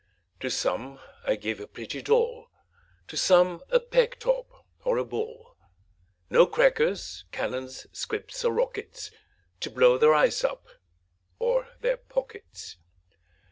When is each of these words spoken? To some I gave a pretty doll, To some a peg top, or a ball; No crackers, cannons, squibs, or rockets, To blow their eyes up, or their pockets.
To 0.39 0.49
some 0.49 0.99
I 1.27 1.35
gave 1.35 1.59
a 1.59 1.67
pretty 1.67 2.01
doll, 2.01 2.49
To 3.07 3.15
some 3.15 3.61
a 3.69 3.79
peg 3.79 4.17
top, 4.17 4.65
or 4.83 4.97
a 4.97 5.05
ball; 5.05 5.55
No 6.27 6.47
crackers, 6.47 7.25
cannons, 7.31 7.85
squibs, 7.91 8.43
or 8.43 8.51
rockets, 8.51 9.11
To 9.59 9.69
blow 9.69 9.99
their 9.99 10.15
eyes 10.15 10.43
up, 10.43 10.65
or 11.37 11.67
their 11.81 11.97
pockets. 11.97 12.77